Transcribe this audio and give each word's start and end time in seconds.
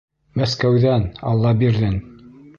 Мәскәүҙән, 0.39 1.05
Аллабирҙин! 1.33 2.03